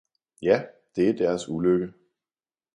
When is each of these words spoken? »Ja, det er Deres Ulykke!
»Ja, 0.41 0.65
det 0.95 1.09
er 1.09 1.13
Deres 1.13 1.49
Ulykke! 1.49 1.93